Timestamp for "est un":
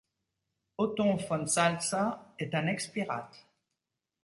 2.39-2.65